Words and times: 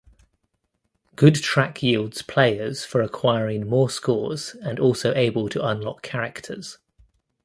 Good 1.15 1.35
track 1.35 1.83
yields 1.83 2.23
players 2.23 2.83
for 2.83 3.03
acquiring 3.03 3.67
more 3.67 3.87
scores 3.87 4.55
and 4.55 4.79
also 4.79 5.13
able 5.13 5.47
to 5.49 5.63
unlock 5.63 6.01
characters. 6.01 6.79